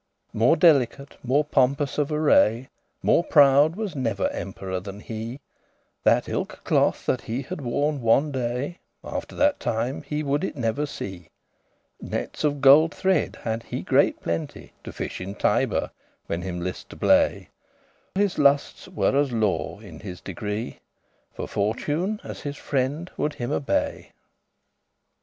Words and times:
More 0.33 0.55
delicate, 0.57 1.15
more 1.23 1.43
pompous 1.43 1.99
of 1.99 2.11
array, 2.11 2.69
More 3.03 3.23
proud, 3.23 3.75
was 3.75 3.95
never 3.95 4.29
emperor 4.31 4.79
than 4.79 4.99
he; 4.99 5.41
That 6.03 6.27
*ilke 6.27 6.63
cloth* 6.63 7.05
that 7.05 7.21
he 7.21 7.43
had 7.43 7.61
worn 7.61 8.01
one 8.01 8.31
day, 8.31 8.79
*same 8.79 8.79
robe* 9.03 9.13
After 9.21 9.35
that 9.35 9.59
time 9.59 10.01
he 10.01 10.23
would 10.23 10.43
it 10.43 10.55
never 10.57 10.87
see; 10.87 11.29
Nettes 12.01 12.43
of 12.43 12.61
gold 12.61 12.95
thread 12.95 13.35
had 13.43 13.61
he 13.61 13.83
great 13.83 14.19
plenty, 14.23 14.73
To 14.85 14.91
fish 14.91 15.21
in 15.21 15.35
Tiber, 15.35 15.91
when 16.25 16.41
him 16.41 16.61
list 16.61 16.89
to 16.89 16.97
play; 16.97 17.49
His 18.15 18.39
lustes* 18.39 18.87
were 18.89 19.15
as 19.15 19.31
law, 19.31 19.79
in 19.81 19.99
his 19.99 20.19
degree, 20.19 20.79
*pleasures 21.35 21.35
For 21.35 21.47
Fortune 21.47 22.19
as 22.23 22.41
his 22.41 22.57
friend 22.57 23.11
would 23.17 23.35
him 23.35 23.51
obey. 23.51 24.13